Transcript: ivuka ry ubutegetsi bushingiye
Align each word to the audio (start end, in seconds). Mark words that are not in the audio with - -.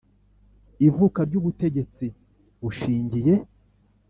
ivuka 0.87 1.19
ry 1.27 1.35
ubutegetsi 1.39 2.05
bushingiye 2.61 3.33